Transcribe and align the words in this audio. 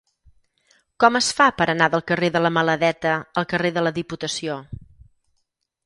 Com 1.03 1.19
es 1.19 1.27
fa 1.41 1.47
per 1.59 1.67
anar 1.73 1.89
del 1.95 2.03
carrer 2.13 2.31
de 2.37 2.43
la 2.47 2.53
Maladeta 2.57 3.13
al 3.43 3.49
carrer 3.53 3.75
de 3.79 3.85
la 3.89 3.93
Diputació? 4.03 4.61